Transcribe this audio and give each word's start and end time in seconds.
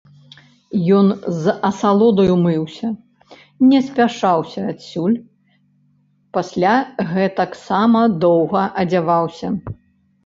Ён 0.99 1.07
з 1.41 1.45
асалодаю 1.69 2.37
мыўся, 2.45 2.89
не 3.73 3.79
спяшаўся 3.89 4.59
адсюль, 4.71 5.17
пасля 6.39 6.75
гэтаксама 7.15 8.01
доўга 8.25 8.63
адзяваўся. 8.85 9.47